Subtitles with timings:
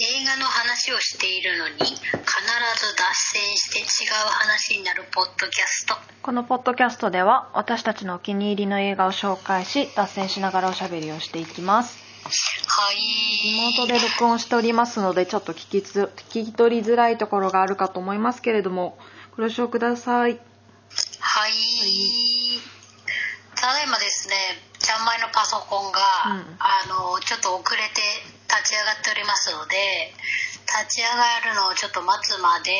[0.00, 2.04] 映画の話をしているのに必ず脱
[3.32, 5.94] 線して違う話になるポッドキャスト。
[6.20, 11.96] このポッドキャストでは私たちのお気に入りの映画を紹介し脱線しながらおしゃべりをしていきます。
[12.66, 12.96] はい。
[12.96, 18.98] リモートで録音しておりますのでちょっと聞きつ聞き取りづらいところがあるかと思いますけれども
[19.36, 20.40] ご了承ください。
[21.20, 21.52] はい。
[23.54, 24.34] ただいまですね
[24.80, 26.56] ちゃんまいのパソコンが、うん。
[26.58, 30.12] あのちょっと遅れて立ち上がっておりますので
[30.86, 32.72] 立ち上がるのをちょっと待つまで、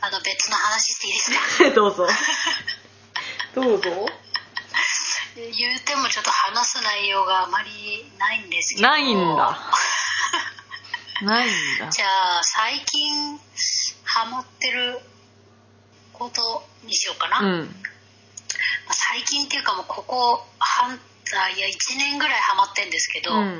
[0.00, 1.64] あの別の話していいですか？
[1.64, 2.06] う んどうぞ。
[3.54, 4.06] どうぞ。
[5.36, 8.88] 言うてもちょっと話す内容があまりないんですけど。
[8.88, 9.58] ないんだ。
[11.22, 11.88] ないんだ。
[11.90, 12.06] じゃ
[12.38, 13.40] あ最近
[14.04, 15.00] ハマってる
[16.12, 17.84] ことにしようかな、まうん。
[18.88, 21.00] あ最近っていうかもうここ半
[21.36, 23.58] あいや1年ぐらいハマってんですけど、うん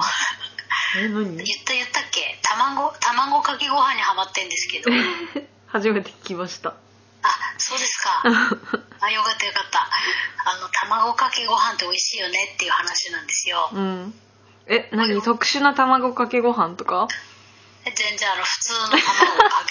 [0.97, 1.37] え何？
[1.37, 2.39] 言った言ったっけ？
[2.43, 2.93] 卵？
[3.01, 4.91] 卵かけご飯にハマってんですけど。
[5.67, 6.71] 初めて聞きました。
[6.71, 8.23] あそうですか。
[9.01, 9.81] あよかったよかった。
[9.81, 13.71] あの卵かけご飯って美味しいよねっていう話なんですよ。
[13.73, 14.15] うん。
[14.67, 15.21] え何？
[15.23, 17.09] 特殊な卵かけご飯とか？
[17.85, 18.99] 全然あの普通の卵を
[19.51, 19.65] か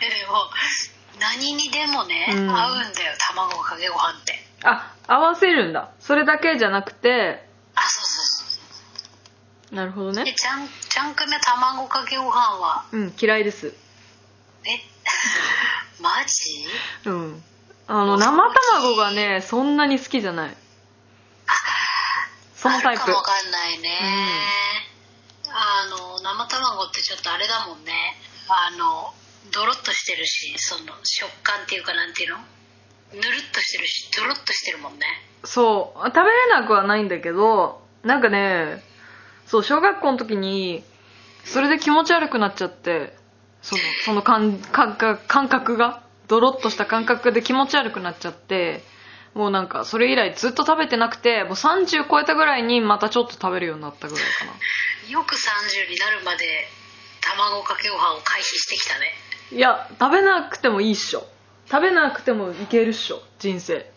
[0.00, 0.50] け でも
[1.18, 2.50] 何にでもね、うん。
[2.56, 4.46] 合うんだよ卵かけご飯って。
[4.62, 5.90] あ合わせるんだ。
[6.00, 7.48] それだけじゃなくて
[9.70, 10.24] なるほどね。
[10.26, 12.84] えちゃんちゃんくみは卵かけご飯は？
[12.90, 13.68] うん嫌いです。
[13.68, 13.72] え？
[16.02, 16.66] マジ？
[17.06, 17.42] うん。
[17.86, 20.56] あの生卵がねそんなに好きじゃない。
[22.56, 23.02] そのタイプ。
[23.02, 23.88] あるかもわかんないね、
[25.48, 27.92] あの生卵ってちょっとあれだもんね。
[28.48, 29.14] あの
[29.52, 32.38] ドロッとしてるしその食感っていうかなんていうの？
[33.14, 35.06] ぬるっとしてるしドロッとしてるもんね。
[35.44, 36.06] そう。
[36.06, 38.84] 食べれなくはないんだけどなんかね
[39.50, 40.84] そう小学校の時に
[41.44, 43.16] それで気持ち悪くなっちゃって
[43.62, 48.84] そのその感感覚感覚がドロッとした感覚で気持ち悪くなっちゃって
[49.34, 54.52] もうなんかそれ以来ずっと食べてなくてもう30超えたぐらいにまたちょっと食べるようになったぐらいかな。
[55.10, 56.68] よく30になるまで
[57.20, 59.06] 卵かけご飯を回避してきたね。
[59.50, 61.26] いや食べなくてもいいっしょ。
[61.68, 63.80] 食べなくてもいけるっしょ人生。
[63.80, 63.90] 確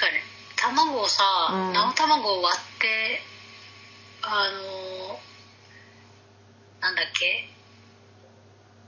[0.00, 0.22] かに。
[0.56, 1.72] 卵をさ、うん。
[1.72, 3.20] 生卵を割って
[4.26, 5.18] あの
[6.80, 7.48] なんだっけ？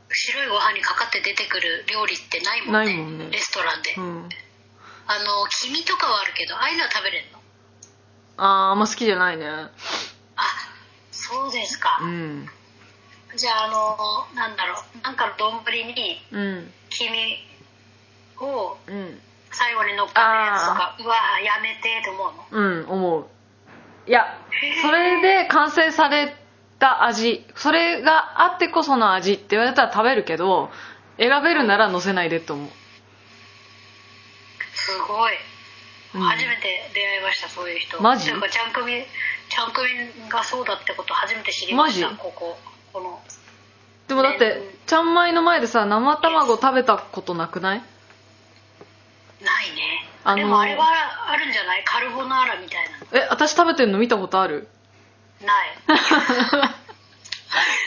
[0.08, 2.72] 白いご飯にかかって出てくる料理ってないもんね。
[2.72, 3.28] ないもんね。
[3.30, 4.28] レストランで、うん。
[5.06, 7.38] あの黄身とかはあるけどああいうのは食べれるの？
[8.38, 9.47] あーあんま好きじゃないね。
[9.47, 9.70] あ
[11.12, 12.48] そうですか、うん。
[13.36, 15.03] じゃああのなんだろう。
[15.03, 15.62] なんかの丼
[15.94, 16.72] にうん。
[16.91, 19.20] 黄身をうん。
[19.53, 22.62] 最後に乗っかったやつとかうわやめてと思うの？
[22.62, 23.26] うん思う
[24.06, 24.38] いや
[24.82, 26.34] それで完成され
[26.78, 27.44] た味。
[27.54, 30.70] それがあってこその味って言われたら食べるけど
[31.18, 32.68] 選べるなら乗せないでと思う、
[34.74, 35.32] すごい、
[36.14, 36.20] うん。
[36.20, 38.02] 初めて出会いましたそういう人。
[38.02, 38.30] マジ？
[38.30, 38.92] かちゃんくみ
[39.48, 39.88] ちゃんくみ
[40.28, 42.18] がそうだってこと初めて知りましたマジ？
[42.18, 42.58] ここ。
[42.92, 43.20] この。
[44.08, 47.78] でもだってちゃんまいの前でさ生卵食べたことなくない？
[47.78, 47.84] な
[49.62, 49.95] いね
[50.28, 50.84] あのーでもあれは
[51.31, 51.84] あるんじゃない？
[51.84, 52.98] カルボナーラみたいな。
[52.98, 54.69] のえ私食べてんの見たことある？
[55.41, 55.76] ない。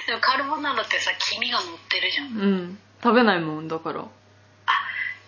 [0.08, 2.28] でもカルボナーラってさ黄身が乗ってるじゃん。
[2.28, 2.80] うん。
[3.04, 4.00] 食べないもんだから。
[4.02, 4.06] あ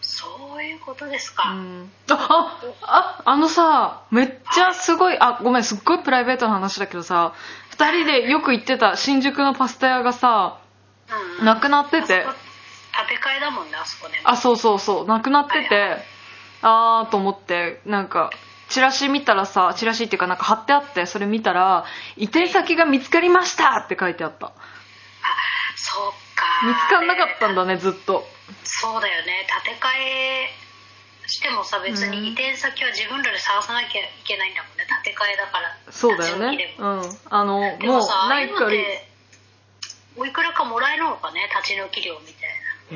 [0.02, 1.92] そういうことですか、うん。
[2.10, 7.34] ああああのさめっちゃすごいあごめんすっごいプライベートな話だけどさ
[7.78, 10.58] 2人でよく行ってた新宿のパスタ屋がさ
[11.10, 11.46] うんうん。
[11.46, 12.08] なくなってて。
[12.08, 14.20] 建て替えだもんねあそこね。
[14.24, 15.08] あそうそうそう。
[15.08, 16.06] なくなってて、はい
[16.62, 18.30] あーと思ってなんか
[18.70, 21.86] チラシ見たらさチラシっていうかなんか貼ってあってそれ見たら
[22.18, 24.48] 移転先が見つかりましたって書いてあった。
[24.48, 24.52] あ
[25.76, 26.68] そっか。
[26.68, 28.26] 見つかんなかったんだねずっと。
[28.64, 29.48] そうだよね。
[29.66, 30.50] 建て替え
[31.28, 34.86] してもさ別に移転先は自分らで探さなきゃいけないんだもんね。
[35.04, 35.78] 建て替えだから。
[35.92, 36.76] そうだよね。
[36.78, 37.02] うん。
[37.30, 38.72] あのでもうないから
[40.18, 42.46] おいくらかもらえるのかね立ち退き料みた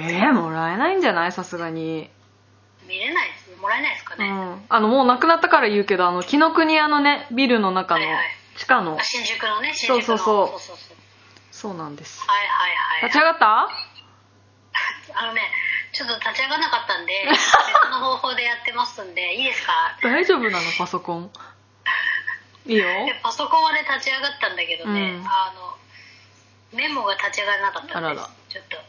[0.04, 0.28] いな。
[0.28, 1.31] えー、もらえないんじゃない？
[1.31, 2.10] さすがに。
[2.88, 3.30] 見れない
[3.65, 4.65] もらえないですかね、うん。
[4.69, 8.25] あのもうなくなったから言うけどあの紀ノ国屋のねビルの中のはいはい。
[8.57, 8.97] 地下の。
[9.00, 10.47] あ新宿のね新宿のそうそうそう。
[10.47, 10.97] そうそうそう
[11.51, 12.21] そうなんです。
[12.21, 13.09] はいはいはい。
[13.09, 13.69] 立ち上がった？
[15.17, 15.41] あのね
[15.94, 19.97] ちょっと立ち上がらなかったんで別の方法でやってますんでいいですか？
[20.03, 21.31] 大丈夫なのパソコン？
[22.67, 22.85] いいよ。
[23.06, 25.27] でパソコンはね立ち上がったんだけどね、うん。
[25.27, 25.77] あの
[26.77, 28.29] メモが立ち上がらなかったんです。
[28.50, 28.83] ちょっとは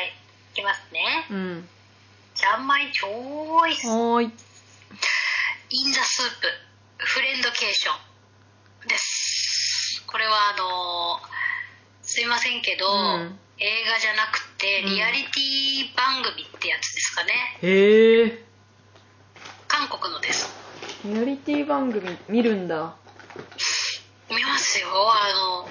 [0.00, 0.08] い。
[0.52, 1.26] いきますね。
[1.30, 1.68] うん
[2.34, 4.24] じゃんまいチョイスい。
[5.70, 6.48] IN THE SOOP。
[6.98, 7.92] フレンドケーショ
[8.84, 8.88] ン。
[8.88, 10.02] です。
[10.06, 11.20] これはあの
[12.02, 13.38] すいみませんけど、うん。
[13.58, 14.90] 映画じゃなくてうん。
[14.90, 17.32] リアリティ番組ってやつですかね、
[17.62, 18.44] へえ
[19.68, 20.52] 韓国のです。
[21.04, 22.96] リアリティ番組見るんだ。
[24.28, 24.88] 見ますよ。
[24.90, 25.32] あ
[25.62, 25.68] の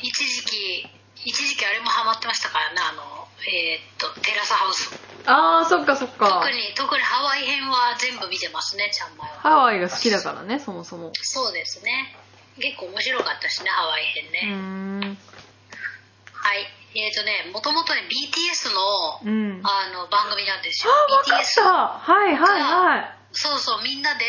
[0.00, 0.86] 一時期
[1.24, 3.02] 一時期あれもハマってましたからねあの
[3.46, 4.90] えーっとテラスハウス。
[5.26, 6.28] あーそっかそっか。
[6.42, 9.36] 特に特にハワイ編は全部見てますねちゃんまいは。
[9.38, 11.12] ハワイが好きだからねそもそも。
[11.22, 12.14] そうですね。
[12.58, 15.16] 結構面白かったしねハワイ編うね、
[16.32, 16.66] はい。
[16.94, 18.80] えーっとねもともとね BTS の
[19.24, 19.60] うん。
[19.64, 20.92] あの番組なんですよ。
[20.92, 21.62] あ分かった。
[22.12, 23.18] はいはいはい。
[23.32, 24.24] そうそうみんなで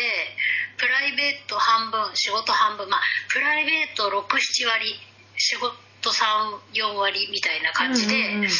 [0.78, 4.96] プライベート半分仕事半分まあプライベート67割
[5.36, 5.74] 仕事
[6.10, 8.50] 34割みたいな感じで、うんうんうん。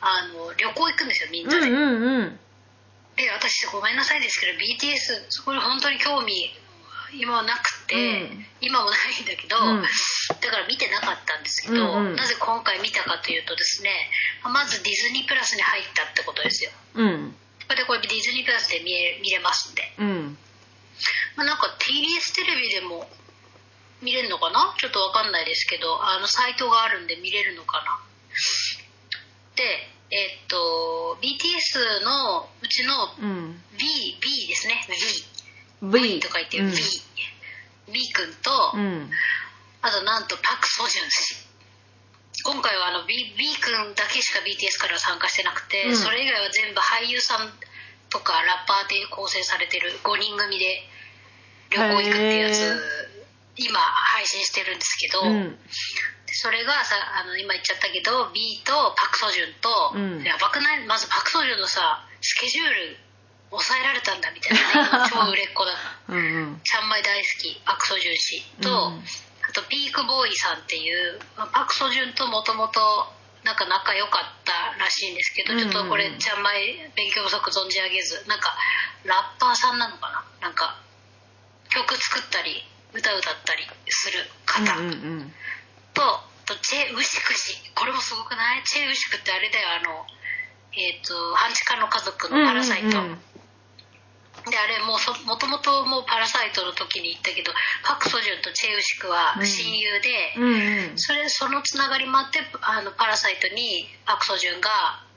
[0.00, 2.38] あの旅行行くんですよみんなで、うんうんうん。
[3.16, 6.32] で私ごめんなさいですけど BTS そこに本当に興味
[7.18, 8.46] 今はなくて、うん。
[8.60, 9.82] 今もないんだけど、うん。
[9.82, 12.16] だから見てなかったんですけど、うんうん。
[12.16, 13.90] なぜ今回見たかというとですね
[14.42, 16.70] まずディズニープラスに入ったってことですよ。
[16.94, 17.34] うん。
[17.66, 19.82] これでこれディズニープラスで見れますんで。
[19.98, 20.38] うん。
[21.36, 23.08] まあ、なんか TBS テレビでも
[24.02, 24.74] 見れるのかな？
[24.78, 27.98] ちょっとわかんないですけどあのサイトがあるんで見れるのかな？
[29.56, 29.62] で
[30.10, 33.62] えっと BTS のうちのうん。
[33.78, 33.84] B,
[34.20, 34.86] B ですね。
[35.82, 36.70] B V とか言ってうん。
[36.70, 36.76] B、
[37.92, 39.10] B 君と、うん。
[39.82, 41.46] あとなんとパク・ソジュン氏
[42.44, 45.96] 今回はあの B, B 君だけしか BTS から参加してなくて、うん。
[45.96, 47.52] それ以外は全部俳優さん
[48.08, 50.82] とかラッパーで構成されてる5人組で
[51.70, 52.95] 旅行行くってやつ
[53.56, 55.50] 今配信してるんですけど、うん。
[56.26, 60.24] でそれがさあの今言っちゃったけど B とパク・ソジュンと、うん。
[60.24, 60.84] やばくない？
[60.86, 62.96] まずパク・ソジュンのさスケジュール
[63.50, 64.58] 抑えられたんだみたい
[64.90, 65.72] な、ね、 超売れっ子だ
[66.08, 66.88] うんうんちゃん。
[66.88, 69.04] まい大好きパク・ソジュン氏と、うん。
[69.48, 73.12] あとピークボーイさんっていう、まあ、パク・ソジュンともともと
[73.44, 76.42] なんか仲良かったらしいんですけど、うんちょっとこれちゃん。
[76.42, 78.56] まい勉強不足存じ上げずなんか
[79.04, 80.76] ラッパーさんなのかななんか
[81.70, 82.64] 曲作ったり
[82.96, 85.32] 歌歌ったりする方と、うんうん。
[86.46, 88.62] とチェ・ウシク氏これもすごくない？
[88.64, 90.06] チェ・ウシクってあれだよあの
[90.72, 93.18] えっ、と半地下の家族のパラサイト、うんうん
[94.46, 97.50] であれもうそもともともうパラサイトの時に言ったけど
[97.82, 100.98] パク・ソジュンとチェ・ウシクは親友で、うんうん。
[101.00, 104.70] それそのつながりもあってあのパラサイトにパク・ソジュンが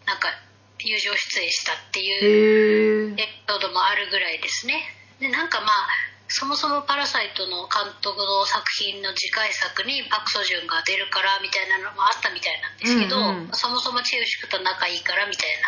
[0.08, 0.34] なんか
[0.80, 4.82] 友情出演したっていうエピソードもあるぐらいですね。
[5.20, 13.50] でなんかまあそもそも「パラサイト」の監督の作品の次回作にパク・ソジュンが出るからみたいなのもあったみたいなんですけど、うんうん。
[13.52, 15.68] そもそもチェ・ウシクと仲いいからみたいな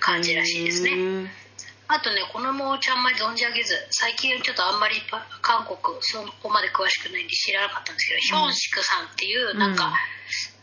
[0.00, 1.34] 感じらしいですね、ね
[1.92, 9.92] あとねこのもちゃんまり存じ上げず最近ちょっとあんまりパ韓国そこまで詳しくないんで知らなかったんですけど、ヒョンシクさんっていうなんか、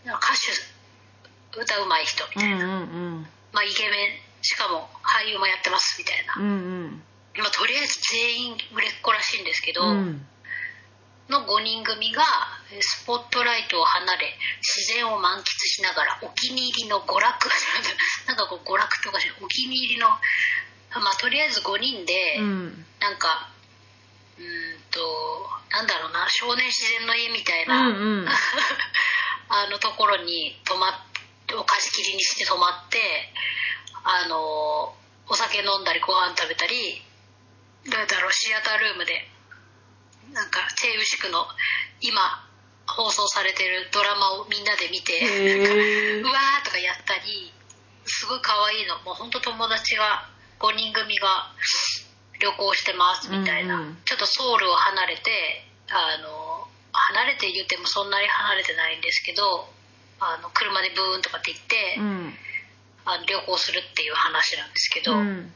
[0.06, 2.76] なんか歌手歌うまい人みたいな、うんう
[3.20, 3.28] ん。
[3.52, 4.28] まあ、イケメン。
[4.42, 6.54] しかも俳優もやってますみたいな、うんう
[6.88, 7.04] ん
[7.42, 10.26] まあ、とりあえず全員売れっ子らしいんですけど、うん。
[11.30, 12.24] の5人組が
[12.72, 14.32] えースポットライトを離れ
[14.64, 17.50] 自然を満喫しながらお気に入りの娯楽
[18.28, 22.86] なんかこう娯楽とかじゃお気に入りのまあとりあえず5人で、うん。
[23.02, 23.50] なんか
[24.38, 28.28] うーんとなんだろうな少年自然の家みたいな、うんうん。
[29.50, 31.08] あのところに泊まっ
[31.56, 33.00] を貸し切りにして泊まって
[34.04, 34.94] あの
[35.30, 37.02] お酒飲んだりご飯食べたり
[37.90, 39.28] どうだろうシアタールームで
[40.34, 41.48] なんかチェイウシクの
[42.02, 42.20] 今
[42.88, 47.52] 放送されてるドラマをみんなで見てへえうわーとかやったり
[48.08, 48.96] すごい可愛いの。
[49.04, 50.28] もう本当友達が
[50.60, 51.52] 5人組が
[52.40, 53.98] 旅行してますみたいな、うんうん。
[54.06, 59.68] ちょっとソウルを離れてあの離れて言ってもそんなに離れてないんですけど
[60.20, 62.34] あの車でブーンとかって行って、うん。
[63.06, 65.54] あの旅行するっていう話なんですけど、うん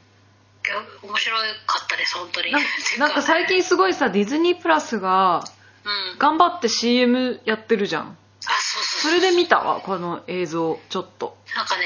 [1.03, 2.51] 面白かったです本当に。
[2.51, 2.60] な
[3.00, 5.44] なんか最近すごいさディズニープラスが
[5.84, 6.18] うん。
[6.20, 8.18] 頑張って CM やってるじゃん。
[8.46, 9.60] あそうそうそれで見た？
[9.60, 11.38] わこの映像ちょっと。
[11.56, 11.86] なんかね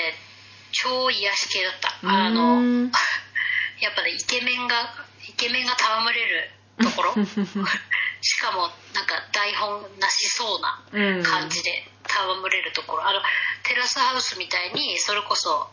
[0.71, 1.89] 超癒し系だった。
[2.03, 2.89] うあの
[3.79, 4.93] やっぱねイケメンが
[5.27, 6.51] イケメンが戯れる
[6.81, 7.13] ところ。
[8.21, 11.23] しかもなんか台本なしそうなうん。
[11.23, 13.21] 感じで戯れるところ、あの
[13.63, 15.69] テラスハウスみたいにそれこそ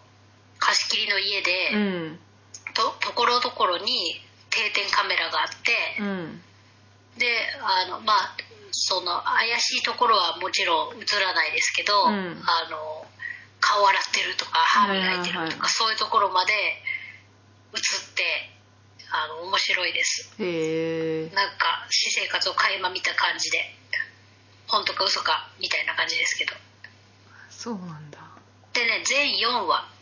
[0.59, 2.21] 貸し切りの家で、うん
[3.13, 6.41] とところどころに定点カメラがあって、うん。
[7.19, 7.29] で
[7.61, 8.37] あのまあ
[8.71, 12.43] その怪しいところはもちろん映らないですけど、うん。
[12.45, 13.07] あの
[13.61, 17.81] 顔洗ってるとか歯磨いてるとか、はいはいはいそういうところまで映っ
[18.17, 18.51] て
[19.13, 20.35] あの面白いです。
[20.41, 23.59] へえなんか私生活を垣間見た感じで
[24.67, 26.55] 本当か嘘かみたいな感じですけど。
[27.51, 28.19] そうなんだ。
[28.73, 29.93] でね全4話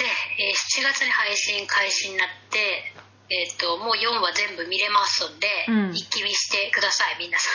[0.00, 0.08] で、
[0.40, 2.94] えー7月に配信開始になって
[3.32, 5.94] えっ、ともう4話全部見れますんで、うん。
[5.94, 7.48] 一気見してください皆さ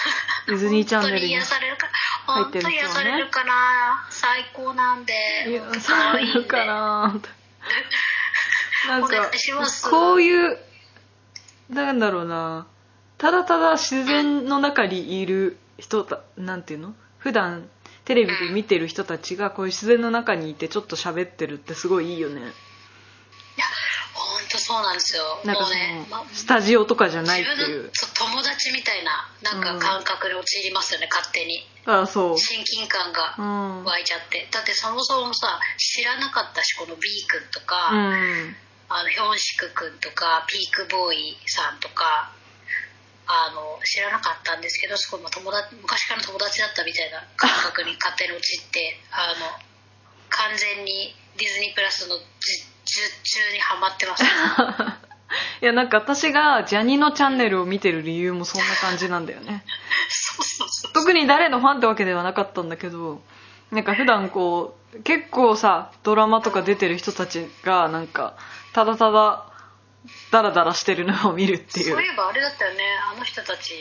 [0.47, 0.51] ん。
[0.51, 1.87] ディズニーチャンネルに本当に癒されるか
[2.25, 4.07] 本当に癒されるかな？
[4.09, 5.13] 最高なんで。
[5.49, 7.21] いや可さ愛いんでるかな
[8.87, 9.31] なんおか
[9.89, 10.57] こういう
[11.69, 12.67] なんだろうな。
[13.17, 16.93] ただただ自然の中にいる人たなんていうの？
[17.17, 17.67] 普段
[18.05, 22.41] テレビで見てる人たちがこういう自然の中にいてちょっと喋ってるってすごいいいよね
[24.75, 25.39] そうなんですよ。
[25.45, 31.63] なんかそもうね、のまスタジオとかじゃないって自分のいう友達みたいななんか感覚に陥りますよね、勝手に。
[31.85, 32.37] あそう。
[32.37, 33.41] 親近感がう
[33.81, 33.83] ん。
[33.85, 38.55] 湧いちゃって、だってそもそもさ知らなかったしこの B 君とか、うん。
[38.89, 42.31] あのヒョンシク君とかピークボーイさんとか
[43.25, 49.49] あの知らなかったんですけどそこも友達昔からの友達だったみたいな感覚に勝手に陥ってあの
[50.29, 52.21] 完全にディズニープラスのじ
[52.61, 52.74] 術
[53.23, 54.23] 中にはまってます
[55.61, 59.65] いやなんか私がジャニのチャンネルを見てる理由もそんな感じなんだよね。
[60.09, 63.21] そうそうそう特に誰のファンってわけではなかったんだけど
[63.71, 68.35] なんか普段こう結構さドラマとか出てる人たちがなんか
[68.73, 69.45] ただただ
[70.31, 71.91] ダラダラしてるのを見るっていう。
[71.91, 72.83] そういえばあれだったよね。
[73.11, 73.73] あの人たち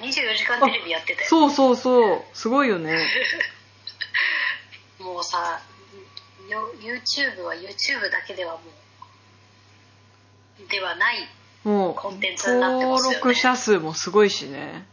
[0.00, 2.22] 24時間テレビやってたよそうそうそう。
[2.34, 3.08] すごいよね。
[5.00, 5.60] もうさ
[6.48, 8.60] よ YouTube は YouTube だけではも
[10.60, 11.28] うではない
[11.64, 13.16] もうコンテンツになってますよね。
[13.16, 14.84] 登録者数もすごいしね。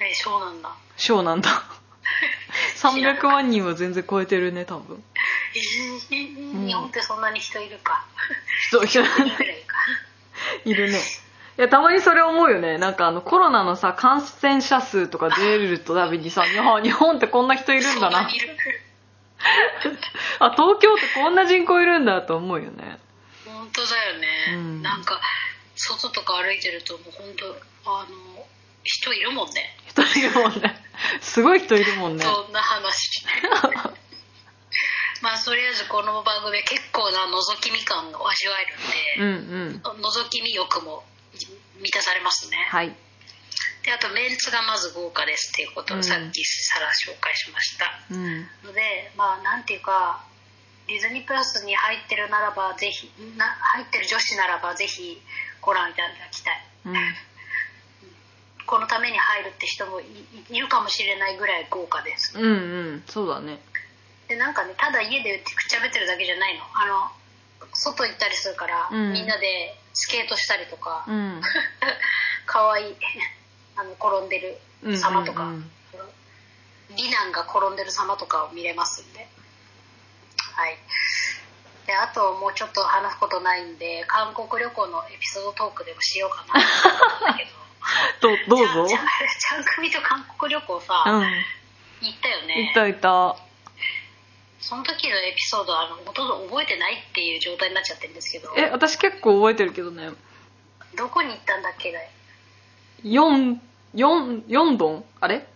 [0.00, 0.74] えそうなんだ。
[0.96, 1.50] ショーなんだ。
[2.76, 5.02] 300万人は全然超えてるね多分。
[5.54, 8.04] えー日本ってそんなに人いるか。
[8.68, 8.88] 人い
[10.74, 10.98] るね。
[11.58, 12.78] いやたまにそれ思うよね。
[12.78, 18.28] なんかあのコロナのさ感染者数とか出るとたびにさ日本日本ってこんな人いるんだな
[20.40, 22.98] あ東京ってこんな人口いるんだと思うよね。
[23.44, 24.82] 本当だよね、うん。
[24.82, 25.20] なんか
[25.74, 28.46] 外とか歩いてるともう本当あの
[28.82, 29.76] 人いるもんね。
[29.88, 30.82] 人いるもんね。
[31.20, 32.24] すごい人いるもんね。
[32.24, 33.24] そんな話
[35.22, 40.02] まあとりあえずこの番組は結構な覗き見感を味わえるんで、うんうん。
[40.02, 41.04] 覗き見欲も
[41.80, 42.66] 満たされますね。
[42.70, 42.96] はい
[43.86, 46.00] であとメンツがまず豪華ですっていうことうん。
[46.00, 48.42] をさっきさら紹介しました、うん。
[48.66, 50.26] のでまあなんていうか
[50.88, 55.22] ディズニープラスに入ってるならばぜひな入ってる女子ならばぜひ
[55.62, 56.62] ご覧いただきたい。
[56.86, 56.94] うん。
[58.66, 60.04] このために入るって人もい
[60.58, 62.36] るかもしれないぐらい豪華です。
[62.36, 62.52] うんう
[62.96, 63.04] ん。
[63.06, 63.60] そうだね。
[64.26, 66.64] でなんかねただ家でくっちゃべってるだけじゃないの。
[66.74, 67.12] あの
[67.72, 69.12] 外行ったりするから、うん。
[69.12, 71.40] みんなでスケートしたりとか、うん。
[72.46, 72.96] かわいい
[73.76, 74.38] あの転んで
[74.82, 75.56] る様とか、うんうん。
[75.56, 75.70] うん
[76.94, 79.18] 美男が転んでる様とかを見れますんで。
[79.18, 80.76] はい。
[81.86, 86.60] であともうちょっと話すことないんで韓国旅行のエピソードトークでもしようかな。
[88.20, 91.44] と思うんだけどどどうぞちゃん組と韓国旅行さ、うん。
[92.00, 92.70] 行ったよね。
[92.70, 93.36] いたいた。
[94.60, 98.52] その時のエピソードあのほとんど覚えてないっていう状態になっちゃってるんですけど。
[98.56, 100.10] え私結構覚えてるけどね。
[100.96, 101.92] どこに行ったんだっけ
[103.06, 103.58] ね4
[103.94, 105.04] 四四ドン？
[105.20, 105.46] あれ？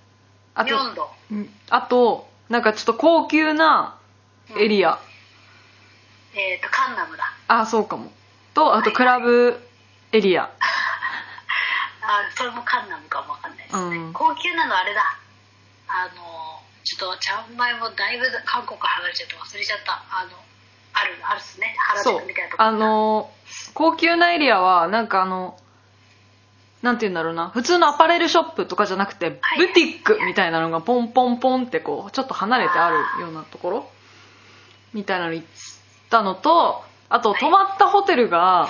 [0.54, 1.50] あと4度うん。
[1.68, 3.96] あとなんかちょっと高級な
[4.58, 4.98] エリア、
[6.34, 7.24] えっ、とカンナムだ。
[7.48, 8.10] あそうかも。
[8.54, 9.60] とあとクラブ
[10.12, 10.50] エリア。
[12.02, 14.12] あそれもカンナムかもわかんないですね、うん。
[14.12, 15.16] 高級なのあれだ。
[15.86, 20.02] あのちょっとちゃんまいもだいぶ韓国離れちゃって忘れちゃった。
[20.10, 20.30] あの
[20.92, 21.76] あるあるっすね。
[21.78, 23.30] 原そう宿みたいなとこあの
[23.74, 25.56] 高級なエリアはなんかあの
[26.82, 27.50] なんて言うんだろうな。
[27.50, 29.58] 普通のアパレルショップとかじゃなくてはい。
[29.66, 33.90] ブティックみたいなのがポンポンポンってこうちょっと離れてあるようなところ？
[34.94, 35.46] みたいなの行っ
[36.08, 38.68] たのとあとはい泊まったホテルが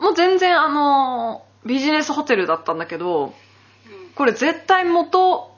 [0.00, 0.06] うん。
[0.06, 3.32] もう全然あのビジネスホテルだったんだけどうん。
[4.14, 5.52] これ絶対元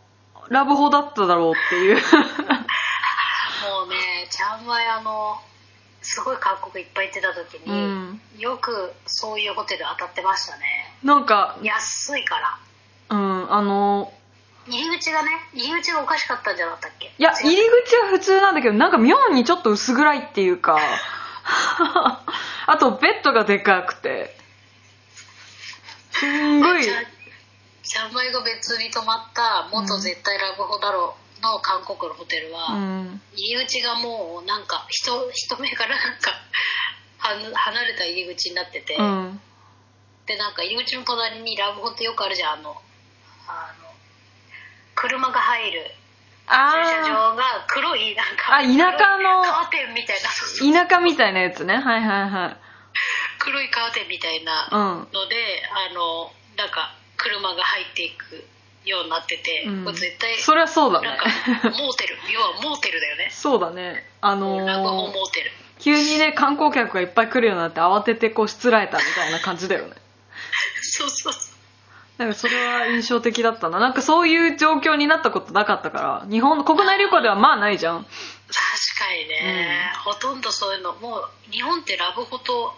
[0.49, 1.97] ラブホだっただろうっていう。
[1.97, 2.01] も
[3.85, 3.97] うね
[4.31, 5.37] ちゃんまいあの
[6.03, 8.06] すごい韓国いっぱい行ってた時うに、ん
[8.39, 10.95] よくそういうホテル当たってましたね。
[11.03, 12.59] なんか安いから。
[13.11, 14.13] うんあの
[14.69, 17.07] 入り口がね入り口がおかしかったんじゃなかったっけ？
[17.19, 20.79] いや入り口は普通なんだけどなんか妙にちょっと薄暗いっていうか。
[22.67, 24.37] あとベッドがでかくて。
[26.11, 26.83] すんごい。
[26.85, 26.95] ちゃ
[27.85, 33.21] ちゃんまいが別に泊まった元絶対ラブホだろうの韓国のホテルは、うん。
[33.37, 36.37] 入り口がもうなんか人人目からなんかは
[37.55, 39.41] 離れた入り口になってて、うん。
[40.27, 42.71] でなんか入り口の隣にラブホってよくあるじゃんあの。
[43.49, 43.87] あの
[44.95, 45.83] 車が入る。
[46.49, 48.57] あ駐車場が黒いなんか。
[48.57, 49.43] あ田舎の。
[49.43, 50.87] カーテンみたいな。
[50.87, 51.77] 田舎みたいなやつね。
[51.77, 52.57] はいはいはい。
[53.39, 55.37] 黒いカーテンみたいなうんので、
[55.91, 58.45] あのなんか車が入っていく
[58.85, 59.85] ようになってて、うん。
[59.85, 61.09] これ絶対そりゃそうだね。
[61.09, 61.25] なんか
[61.71, 62.17] モーテル。
[62.33, 63.29] 要はモーテルだよね。
[63.31, 64.09] そうだね。
[64.21, 69.95] あラブホのーモーテル急にね観光客がいっぱい来るようになって慌ててこうしつらえたみたいな感じだよね。
[70.81, 71.43] そうそうそう。
[72.19, 73.79] なんかそれは印象的だったな。
[73.79, 76.27] なんかそういう状況になったことなかったから。
[76.31, 78.05] 日本の国内旅行ではまあないじゃん。
[78.05, 82.75] 確かにね、ほとんどそういうのもう日本ってラブホと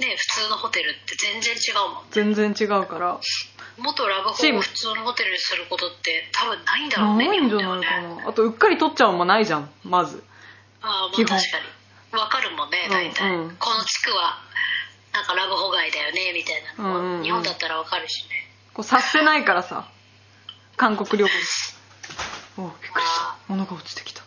[0.00, 3.18] ね普通のホテルって全然違うもん全然違うから。
[3.78, 8.02] 元ラブホチームを普通のホテルにすることって多分ないんだろうねないんじゃ日本ではね。
[8.02, 10.24] ないかなあとうっかり取っちゃうもないじゃんまず。
[10.82, 11.38] ああまあ基本。
[11.38, 11.64] 確かに
[12.12, 13.40] わかるもんね大体、うん。
[13.48, 14.38] うんこの地区は
[15.12, 16.84] なんかラブホ街だよねみたいな。
[16.84, 17.22] のは、うんうんうん。
[17.24, 18.48] 日本だったらわかるしね。
[18.74, 19.88] こう察せないからさ。
[20.76, 21.32] 韓国旅行
[22.62, 23.22] おびっくりした。
[23.22, 24.22] あ物が落ちてきた。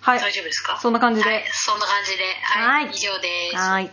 [0.00, 0.20] はい。
[0.20, 0.78] 大丈夫ですか？
[0.80, 1.28] そんな感じで。
[1.30, 2.24] はい、そんな感じで。
[2.42, 2.94] はい、はい。
[2.94, 3.56] 以上です。
[3.56, 3.92] はい